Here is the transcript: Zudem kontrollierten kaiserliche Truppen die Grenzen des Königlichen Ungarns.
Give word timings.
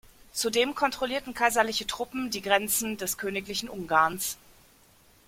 Zudem 0.33 0.73
kontrollierten 0.73 1.35
kaiserliche 1.35 1.85
Truppen 1.85 2.31
die 2.31 2.41
Grenzen 2.41 2.97
des 2.97 3.19
Königlichen 3.19 3.69
Ungarns. 3.69 4.39